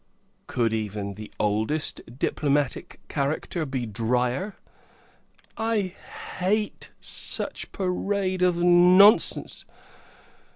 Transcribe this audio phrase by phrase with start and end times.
[0.47, 4.55] Could even the oldest diplomatic character be drier?
[5.57, 5.93] I
[6.39, 9.63] hate such parade of nonsense!